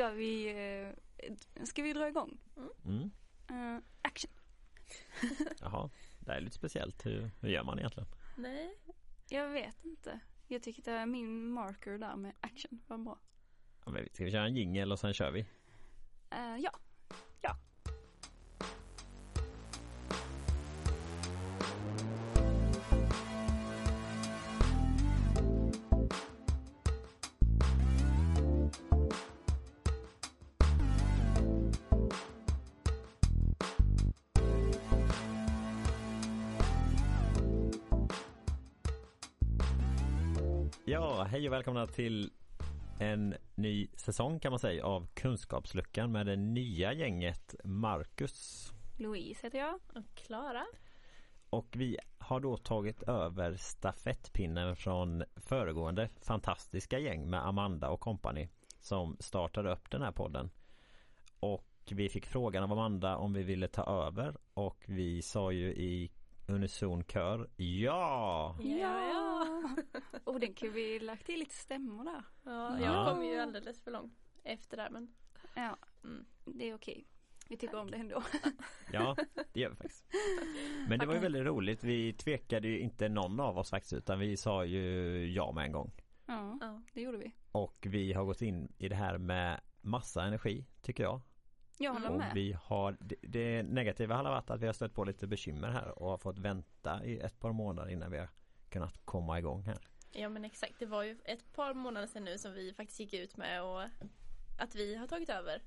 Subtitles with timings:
[0.00, 0.48] Ska vi,
[1.18, 2.38] eh, ska vi dra igång?
[2.84, 3.10] Mm.
[3.50, 4.30] Uh, action!
[5.60, 7.06] Jaha, det är lite speciellt.
[7.06, 8.08] Hur, hur gör man egentligen?
[8.36, 8.74] Nej.
[9.28, 10.20] Jag vet inte.
[10.48, 13.18] Jag tyckte att min marker där med action var bra.
[13.84, 15.40] Ja, men ska vi köra en jingel och sen kör vi?
[15.40, 16.72] Uh, ja.
[17.40, 17.56] Ja.
[40.90, 42.30] Ja, hej och välkomna till
[43.00, 48.68] en ny säsong kan man säga av Kunskapsluckan med det nya gänget Marcus.
[48.98, 49.74] Louise heter jag.
[49.74, 50.66] Och Klara.
[51.50, 58.48] Och vi har då tagit över stafettpinnen från föregående fantastiska gäng med Amanda och kompani
[58.80, 60.50] som startade upp den här podden.
[61.40, 65.74] Och vi fick frågan av Amanda om vi ville ta över och vi sa ju
[65.74, 66.10] i
[66.50, 68.56] unison kör ja!
[68.60, 69.46] Ja!
[70.24, 72.24] Och den kunde vi lagt till lite stämmor där.
[72.44, 72.84] Ja, Ja.
[72.84, 75.14] jag kom ju alldeles för långt efter där men
[75.54, 76.24] Ja, mm.
[76.44, 77.06] det är okej.
[77.48, 78.22] Vi tycker om det ändå.
[78.92, 79.16] Ja,
[79.52, 80.04] det gör vi faktiskt.
[80.88, 81.84] Men det var ju väldigt roligt.
[81.84, 84.82] Vi tvekade ju inte någon av oss faktiskt utan vi sa ju
[85.32, 85.92] ja med en gång.
[86.26, 86.82] Ja, ja.
[86.94, 87.32] det gjorde vi.
[87.52, 91.20] Och vi har gått in i det här med massa energi tycker jag.
[91.82, 92.34] Jag håller Och med.
[92.34, 95.98] vi har, det, det negativa har varit att vi har stött på lite bekymmer här
[95.98, 98.28] och har fått vänta i ett par månader innan vi har
[98.68, 99.78] kunnat komma igång här.
[100.12, 103.14] ja men exakt det var ju ett par månader sedan nu som vi faktiskt gick
[103.14, 103.82] ut med och
[104.58, 105.62] att vi har tagit över.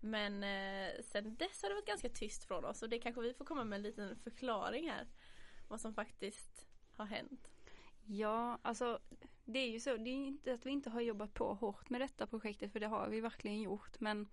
[0.00, 3.34] Men eh, sen dess har det varit ganska tyst från oss och det kanske vi
[3.34, 5.06] får komma med en liten förklaring här.
[5.68, 7.48] Vad som faktiskt har hänt.
[8.06, 8.98] Ja, alltså
[9.44, 9.96] det är ju så.
[9.96, 12.86] Det är inte att vi inte har jobbat på hårt med detta projektet för det
[12.86, 14.00] har vi verkligen gjort.
[14.00, 14.28] Men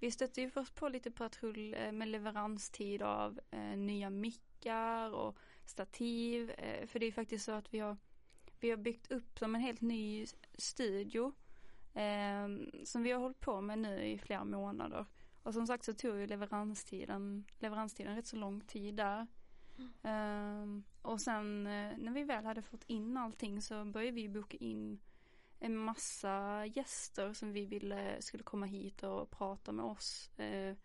[0.00, 5.38] vi stötte ju först på lite patrull eh, med leveranstid av eh, nya mickar och
[5.64, 6.50] stativ.
[6.50, 7.96] Eh, för det är faktiskt så att vi har,
[8.60, 10.26] vi har byggt upp som en helt ny
[10.58, 11.32] studio.
[11.94, 12.48] Eh,
[12.84, 15.06] som vi har hållit på med nu i flera månader.
[15.42, 19.26] Och som sagt så tog ju leveranstiden, leveranstiden rätt så lång tid där.
[20.02, 25.00] Ehm, och sen när vi väl hade fått in allting så började vi boka in
[25.58, 30.30] en massa gäster som vi ville skulle komma hit och prata med oss.
[30.38, 30.76] Eh,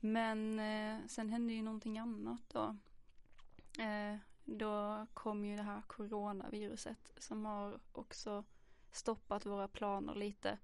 [0.00, 2.76] men eh, sen hände ju någonting annat då.
[3.82, 8.44] Eh, då kom ju det här coronaviruset som har också
[8.92, 10.58] stoppat våra planer lite.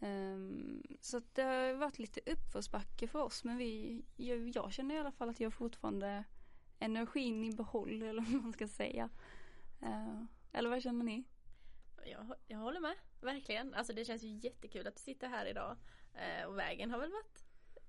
[0.00, 4.98] Ehm, så att det har varit lite uppförsbacke för oss men vi, jag, känner i
[4.98, 6.24] alla fall att jag fortfarande
[6.78, 9.10] energin i behåll eller vad man ska säga.
[10.52, 11.24] Eller vad känner ni?
[12.04, 13.74] Jag, jag håller med, verkligen.
[13.74, 15.76] Alltså det känns ju jättekul att sitta här idag.
[16.14, 17.44] Eh, och vägen har väl varit,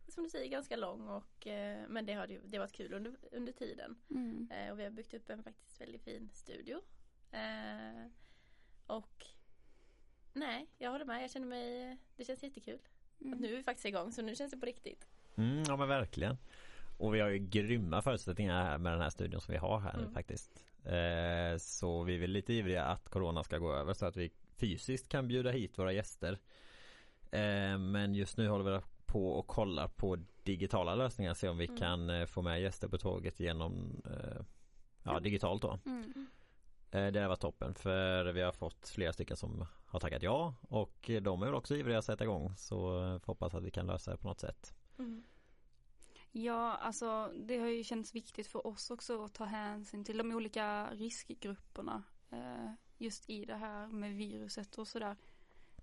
[0.08, 2.94] som du säger, ganska lång och eh, men det har ju det har varit kul
[2.94, 3.96] under, under tiden.
[4.10, 4.50] Mm.
[4.52, 6.82] Eh, och vi har byggt upp en faktiskt väldigt fin studio.
[7.32, 8.08] Eh,
[8.88, 9.26] och
[10.34, 11.24] nej, jag håller med.
[11.24, 12.80] Jag känner mig, det känns jättekul.
[13.22, 13.34] Mm.
[13.34, 15.08] Att nu är vi faktiskt igång så nu känns det på riktigt.
[15.36, 16.38] Mm, ja men verkligen.
[16.98, 19.94] Och vi har ju grymma förutsättningar här med den här studion som vi har här
[19.94, 20.14] nu Mm.
[20.14, 20.64] faktiskt.
[20.86, 24.32] Eh, så vi är väl lite ivriga att Corona ska gå över så att vi
[24.58, 26.40] fysiskt kan bjuda hit våra gäster.
[27.32, 31.66] Eh, men just nu håller vi på och kollar på digitala lösningar se om vi
[31.66, 31.78] Mm.
[31.78, 34.42] kan eh, få med gäster på tåget genom eh,
[35.04, 35.80] ja, digitalt då.
[35.86, 36.28] Mm.
[36.92, 41.42] Det var toppen för vi har fått flera stycken som har tackat ja och de
[41.42, 42.78] är väl också ivriga att sätta igång så
[43.20, 44.74] får hoppas att vi kan lösa det på något sätt.
[45.00, 45.24] Mm.
[46.32, 50.32] Ja, alltså det har ju känts viktigt för oss också att ta hänsyn till de
[50.32, 55.16] olika riskgrupperna eh, just i det här med viruset och sådär.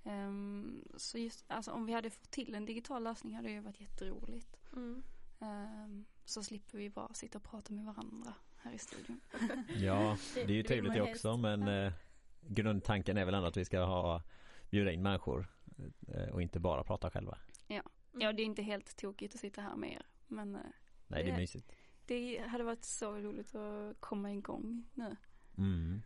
[0.05, 3.61] Ehm, så just, alltså om vi hade fått till en digital lösning hade det ju
[3.61, 4.57] varit jätteroligt.
[4.73, 5.03] Mm.
[5.41, 9.21] Ehm, så slipper vi bara sitta och prata med varandra här i studion.
[9.77, 11.93] Ja, det är ju trevligt det också men eh,
[12.41, 14.23] grundtanken är väl ändå att vi ska ha
[14.71, 15.47] bjuda in människor
[16.09, 17.39] eh, och inte bara prata själva.
[18.13, 20.03] Ja, det är inte helt tokigt att sitta här med er.
[20.29, 20.61] Men eh,
[21.07, 21.73] Nej, det är mysigt.
[22.07, 25.17] det hade varit så roligt att komma igång nu.
[25.59, 26.03] Mm.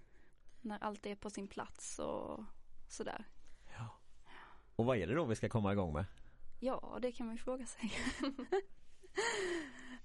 [0.60, 2.44] När allt är på sin plats och
[2.88, 3.24] sådär.
[4.76, 6.04] Och vad är det då vi ska komma igång med?
[6.60, 7.92] Ja, det kan man ju fråga sig.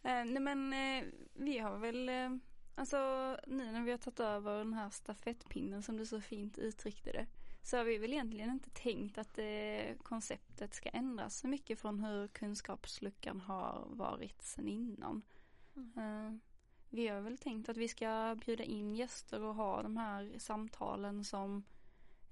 [0.04, 1.04] eh, nej men eh,
[1.34, 2.10] vi har väl,
[2.76, 2.98] alltså
[3.48, 7.28] nu när vi har tagit över den här stafettpinnen som du så fint uttryckte det.
[7.66, 12.00] Så har vi väl egentligen inte tänkt att eh, konceptet ska ändras så mycket från
[12.00, 15.22] hur kunskapsluckan har varit sedan innan.
[15.76, 16.34] Eh,
[16.90, 21.24] vi har väl tänkt att vi ska bjuda in gäster och ha de här samtalen
[21.24, 21.64] som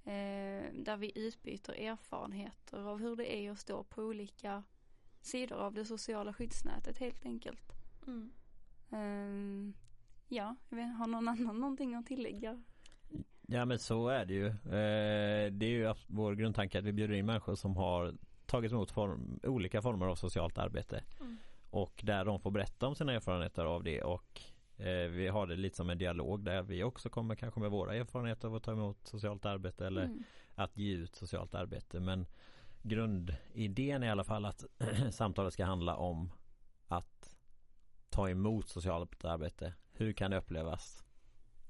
[0.06, 4.64] Eh, där vi utbyter erfarenheter av hur det är att stå på olika
[5.22, 7.72] sidor av det sociala skyddsnätet helt enkelt.
[8.08, 8.32] Mm.
[8.90, 9.74] Eh,
[10.28, 12.64] ja, har någon annan någonting att tillägga?
[13.54, 14.48] Ja men så är det ju.
[14.48, 18.14] Eh, det är ju vår grundtanke att vi bjuder in människor som har
[18.46, 21.04] tagit emot form, olika former av socialt arbete.
[21.20, 21.38] Mm.
[21.70, 24.42] Och där de får berätta om sina erfarenheter av det och
[24.78, 27.96] eh, vi har det lite som en dialog där vi också kommer kanske med våra
[27.96, 30.24] erfarenheter av att ta emot socialt arbete eller Mm.
[30.56, 32.00] att ge ut socialt arbete.
[32.00, 32.26] Men
[32.82, 34.66] grundidén är i alla fall att
[35.12, 36.32] samtalet ska handla om
[36.88, 37.36] att
[38.10, 39.74] ta emot socialt arbete.
[39.92, 41.04] Hur kan det upplevas?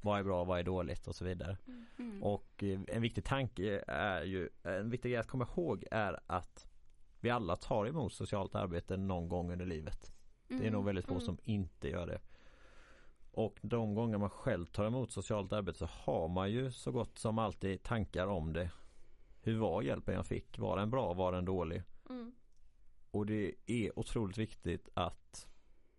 [0.04, 1.58] Vad är bra, vad är dåligt och så vidare.
[2.00, 2.24] Mm.
[2.24, 6.68] Och eh, en viktig tanke är ju, en viktig grej att komma ihåg är att
[7.20, 10.14] vi alla tar emot socialt arbete någon gång under livet.
[10.48, 10.74] Det är Mm.
[10.74, 11.26] nog väldigt få Mm.
[11.26, 12.20] som inte gör det.
[13.32, 17.18] Och de gånger man själv tar emot socialt arbete så har man ju så gott
[17.18, 18.72] som alltid tankar om det.
[19.42, 20.60] Hur var hjälpen jag fick?
[20.60, 21.14] Var den bra?
[21.14, 21.84] Var den dålig?
[22.10, 22.34] Mm.
[23.12, 25.48] Och det är otroligt viktigt att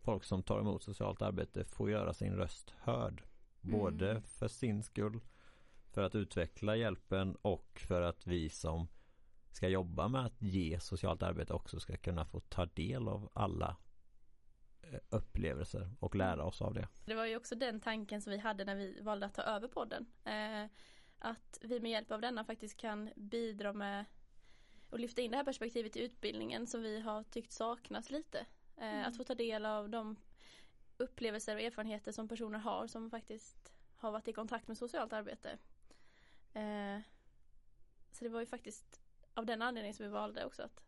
[0.01, 3.23] folk som tar emot socialt arbete får göra sin röst hörd.
[3.65, 4.23] Både Mm.
[4.23, 5.21] för sin skull,
[5.91, 8.89] för att utveckla hjälpen och för att vi som
[9.51, 13.77] ska jobba med att ge socialt arbete också ska kunna få ta del av alla
[14.83, 16.89] eh, upplevelser och lära oss av det.
[17.05, 19.69] Det var ju också den tanken som vi hade när vi valde att ta över
[19.69, 20.07] podden.
[20.25, 20.65] Eh,
[21.19, 24.05] att vi med hjälp av denna faktiskt kan bidra med
[24.91, 28.39] och lyfta in det här perspektivet i utbildningen som vi har tyckt saknas lite.
[28.77, 29.05] Eh, Mm.
[29.09, 30.17] Att få ta del av de
[30.97, 35.59] upplevelser och erfarenheter som personer har som faktiskt har varit i kontakt med socialt arbete.
[36.53, 36.99] Eh,
[38.13, 39.01] så det var ju faktiskt
[39.35, 40.85] av den anledningen som vi valde också att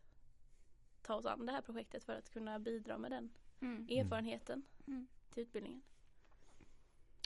[1.01, 3.29] ta oss an det här projektet för att kunna bidra med den
[3.61, 3.87] Mm.
[3.89, 5.07] erfarenheten Mm.
[5.33, 5.81] till utbildningen.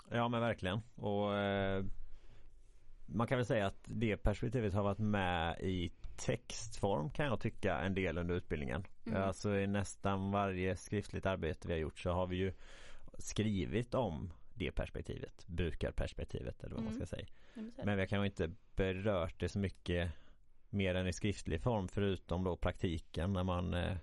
[0.10, 0.80] Ja men verkligen.
[0.96, 1.86] Och eh,
[3.06, 7.80] Man kan väl säga att det perspektivet har varit med i textform kan jag tycka
[7.80, 8.84] en del under utbildningen.
[9.06, 9.22] Mm.
[9.24, 12.54] Alltså i nästan varje skriftligt arbete vi har gjort så har vi ju
[13.18, 15.48] skrivit om det perspektivet.
[15.48, 17.06] Brukarperspektivet eller vad man Mm.
[17.08, 17.28] ska säga.
[17.54, 17.86] Men så är det.
[17.86, 20.12] Men vi har kanske inte berört det så mycket
[20.70, 23.98] mer än i skriftlig form förutom då praktiken när man eh,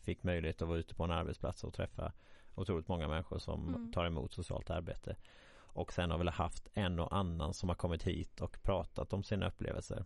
[0.00, 2.12] fick möjlighet att vara ute på en arbetsplats och träffa
[2.54, 3.92] otroligt många människor som Mm.
[3.92, 5.16] tar emot socialt arbete.
[5.56, 9.24] Och sen har vi haft en och annan som har kommit hit och pratat om
[9.24, 10.04] sina upplevelser.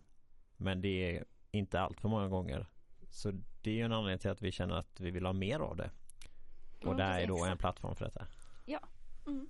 [0.57, 2.65] Men det är inte allt för många gånger.
[3.13, 3.31] Så
[3.61, 5.75] det är ju en anledning till att vi känner att vi vill ha mer av
[5.77, 5.91] det.
[6.81, 8.27] Och Ja, det här är då en plattform för detta.
[9.27, 9.49] Mm.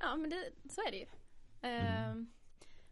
[0.00, 1.06] Ja men det, så är det ju.
[1.62, 1.86] Mm.
[1.86, 2.32] Ehm,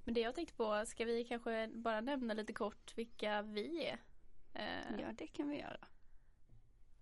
[0.05, 3.99] men det jag tänkte på, ska vi kanske bara nämna lite kort vilka vi är?
[4.55, 5.87] Ehm, Ja, det kan vi göra.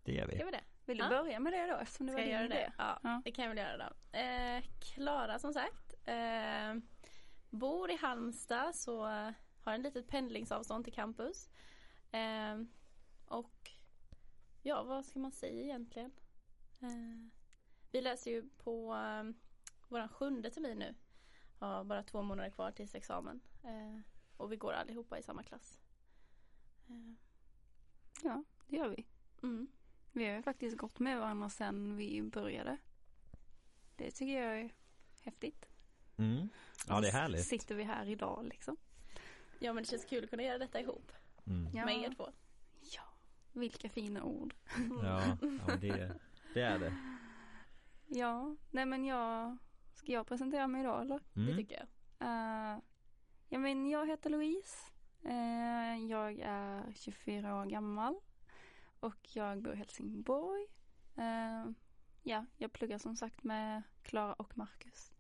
[0.04, 0.34] Det gör vi.
[0.36, 0.64] Ska vi det?
[0.84, 1.08] Vill du Ja.
[1.10, 2.54] börja med det då eftersom det Ska var din göra idé?
[2.54, 2.72] det?
[2.78, 3.22] Ja, Ja.
[3.24, 3.76] det kan jag väl göra
[4.12, 4.18] då.
[4.18, 5.94] Eh, Klara som sagt.
[6.04, 6.74] Eh,
[7.50, 9.04] bor i Halmstad så
[9.62, 11.48] har en litet pendlingsavstånd till campus.
[12.12, 12.62] Eh,
[13.26, 13.70] och
[14.62, 16.12] ja, vad ska man säga egentligen?
[16.80, 17.28] Eh,
[17.90, 19.24] vi läser ju på eh,
[19.88, 20.94] våran sjunde termin nu.
[21.58, 23.40] Har bara två månader kvar tills examen.
[23.64, 24.00] Eh,
[24.36, 25.78] och vi går allihopa i samma klass.
[26.88, 27.12] Eh,
[28.22, 29.06] ja, det gör vi.
[29.42, 29.68] mm.
[30.12, 32.78] Vi har ju faktiskt gått med varandra sedan vi började.
[33.96, 34.74] Det tycker jag är
[35.22, 35.66] häftigt.
[36.16, 36.48] Mm.
[36.88, 37.46] Ja det är Så härligt.
[37.46, 38.76] Sitter vi här idag liksom.
[39.58, 41.12] Ja men det känns kul att kunna göra detta ihop
[41.48, 41.68] Mm.
[41.74, 41.84] Ja.
[41.84, 42.28] med er två.
[42.80, 43.02] Ja,
[43.52, 44.54] vilka fina ord.
[45.02, 45.36] Ja, ja
[45.66, 46.12] men det,
[46.54, 46.96] det är det.
[48.06, 49.56] Ja, nej men jag,
[49.94, 51.20] ska jag presentera mig idag eller?
[51.34, 51.56] Det Mm.
[51.56, 51.86] tycker jag.
[52.28, 52.78] Uh,
[53.48, 54.76] ja men jag heter Louise.
[55.24, 58.14] Eh, jag är 24 år gammal.
[59.00, 60.66] Och jag bor i Helsingborg.
[61.16, 61.70] Eh,
[62.22, 65.12] ja, jag pluggar som sagt med Klara och Marcus.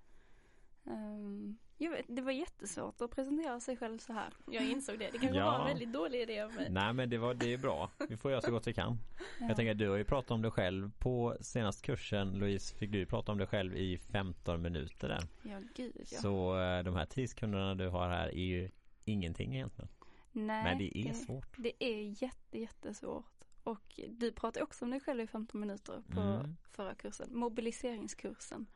[0.88, 4.32] Eh, jag vet, det var jättesvårt att presentera sig själv så här.
[4.50, 5.10] Jag insåg det.
[5.12, 5.50] Det kanske Ja.
[5.50, 6.70] var en väldigt dålig idé av mig.
[6.70, 7.90] Nej men det, var, det är bra.
[8.08, 8.98] Vi får göra så gott vi kan.
[9.40, 9.46] Ja.
[9.48, 12.90] Jag tänker att du har ju pratat om dig själv på senaste kursen Louise fick
[12.90, 15.22] du prata om dig själv i 15 minuter där.
[15.42, 16.18] Ja, gud ja.
[16.20, 18.70] Så eh, de här 10 sekunderna du har här är ju
[19.04, 19.88] ingenting egentligen.
[20.32, 21.54] Nej, Men det är svårt.
[21.58, 23.44] Det är jätte, jättesvårt.
[23.62, 26.56] Och du pratade också om dig själv i 15 minuter på Mm.
[26.70, 27.28] förra kursen.
[27.38, 28.66] Mobiliseringskursen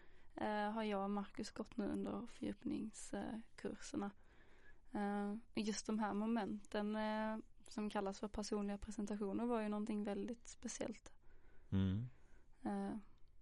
[0.75, 4.11] har jag och Marcus gått nu under fördjupningskurserna.
[4.93, 7.37] Eh, just de här momenten eh,
[7.69, 11.12] som kallas för personliga presentationer var ju någonting väldigt speciellt.
[11.73, 12.09] Mm.
[12.65, 12.97] Eh,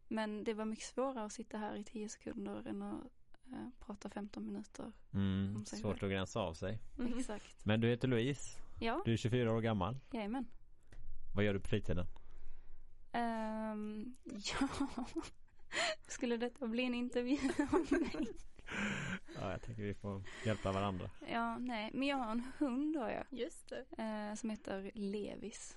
[0.08, 3.04] men det var mycket svårare att sitta här i 10 sekunder än att
[3.52, 4.92] eh, prata 15 minuter.
[5.12, 5.56] Mm.
[5.56, 6.78] Om sig Svårt att gränsa av sig.
[6.98, 7.18] Mhm.
[7.18, 7.64] Exakt.
[7.64, 8.58] Men du heter Louise.
[8.80, 9.98] Ja, Du är 24 år gammal.
[10.12, 10.46] jajamän.
[11.34, 12.06] Vad gör du på fritiden?
[13.12, 14.68] Ehm, ja,
[16.06, 17.38] skulle detta bli en intervju
[17.72, 18.26] om mig?
[19.40, 21.10] Ja, jag tänker vi får hjälpa varandra.
[21.30, 23.24] Ja, nej, men jag har en hund har jag.
[23.30, 23.84] Just det.
[24.02, 25.76] Eh, som heter Levis.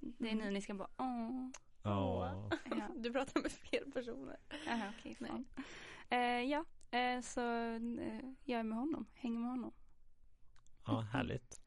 [0.00, 0.44] Det är Mm.
[0.44, 1.48] nu ni ska bara åh.
[1.82, 2.50] Ja.
[2.64, 4.36] Ja, Du pratar med fel personer.
[4.68, 5.44] Aha, okej, fan.
[6.10, 9.72] Eh, ja, eh, så eh, jag är med honom, hänger med honom.
[10.86, 11.60] ja, härligt.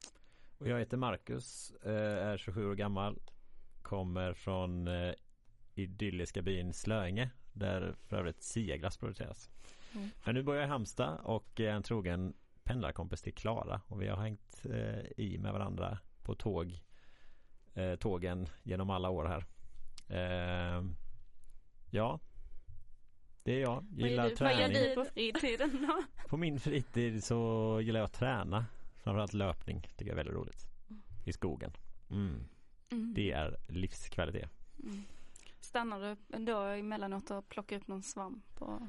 [0.58, 3.20] Och jag heter Marcus, eh, är 27 år gammal.
[3.82, 5.14] Kommer från eh,
[5.76, 9.50] idylliska byn Slöinge där för övrigt Siaglass produceras.
[9.96, 10.10] Mm.
[10.26, 14.08] Men nu bor jag i Halmstad och är en trogen pendlarkompis till Klara och vi
[14.08, 16.80] har hängt eh, i med varandra på tåg
[17.74, 19.46] eh, tågen genom alla år här.
[20.10, 20.84] Eh,
[21.92, 22.20] ja,
[23.44, 23.86] det är jag.
[23.92, 24.36] Gillar du?
[24.36, 24.90] Vad gör träning.
[24.90, 24.96] du?
[24.96, 26.04] på fritiden då?
[26.30, 28.66] På min fritid så gillar jag att träna.
[29.04, 30.68] Framförallt löpning tycker jag är väldigt roligt.
[31.26, 31.72] I skogen.
[32.10, 32.44] Mm.
[32.92, 33.14] Mm.
[33.14, 34.50] Det är livskvalitet.
[34.84, 35.04] Mm.
[35.76, 38.62] Stannar du då emellanåt och plockar upp någon svamp?
[38.62, 38.82] Och,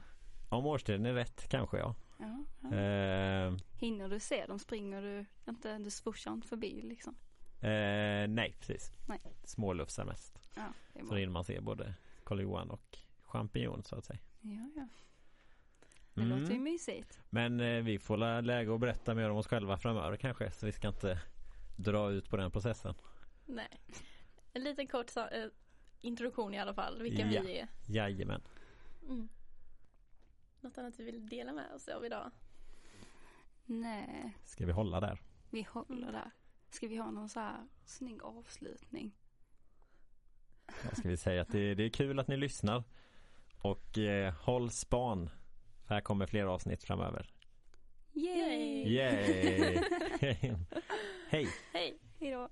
[0.49, 1.95] Om årstiden är rätt kanske ja.
[2.19, 2.77] ja, ja.
[2.77, 4.59] Eh, Hinner du se dem?
[4.59, 5.79] Springer du inte?
[5.79, 7.17] Du swooshar inte förbi liksom?
[7.61, 8.91] eh, nej precis.
[9.09, 9.21] Nej.
[9.45, 10.39] Smålufsar mest.
[10.57, 10.63] Ja,
[10.93, 14.19] det Så hinner man se både Karl Johan och champinjon så att säga.
[14.41, 14.89] Ja, ja.
[16.15, 16.41] Det Mm.
[16.41, 17.21] låter ju mysigt.
[17.31, 20.51] Men eh, vi får läge att berätta mer om oss själva framöver kanske.
[20.51, 21.19] Så vi ska inte
[21.77, 22.95] dra ut på den processen.
[23.47, 23.81] Nej.
[24.53, 25.47] En liten kort sa- eh,
[26.07, 27.03] introduktion i alla fall.
[27.03, 27.43] Vilka Ja.
[27.43, 27.69] vi är.
[27.87, 28.43] Jajamän.
[29.09, 29.29] Mm.
[30.61, 32.31] Något annat vi vill dela med oss av idag?
[33.65, 35.21] Nej, Ska vi hålla där?
[35.51, 36.31] vi håller där.
[36.71, 39.13] Ska vi ha någon så här snygg avslutning?
[40.67, 42.85] Ja, ska vi säga att det, det är kul att ni lyssnar.
[43.59, 45.31] Och eh, håll span.
[45.87, 47.31] För här kommer fler avsnitt framöver.
[48.13, 48.95] Yay!
[48.95, 49.79] Yay!
[51.29, 51.49] Hej!
[51.73, 51.99] Hej!
[52.21, 52.49] Hejdå!